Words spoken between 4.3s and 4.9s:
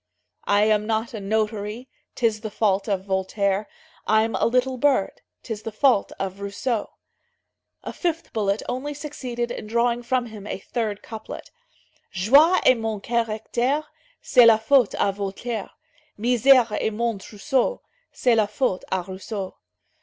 a little